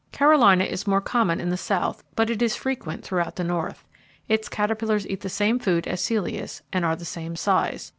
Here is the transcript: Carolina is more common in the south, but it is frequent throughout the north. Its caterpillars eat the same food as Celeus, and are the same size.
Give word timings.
Carolina 0.11 0.63
is 0.63 0.87
more 0.87 0.99
common 0.99 1.39
in 1.39 1.49
the 1.51 1.57
south, 1.57 2.03
but 2.15 2.31
it 2.31 2.41
is 2.41 2.55
frequent 2.55 3.03
throughout 3.03 3.35
the 3.35 3.43
north. 3.43 3.83
Its 4.27 4.49
caterpillars 4.49 5.05
eat 5.07 5.21
the 5.21 5.29
same 5.29 5.59
food 5.59 5.85
as 5.85 6.01
Celeus, 6.01 6.63
and 6.73 6.83
are 6.83 6.95
the 6.95 7.05
same 7.05 7.35
size. 7.35 7.89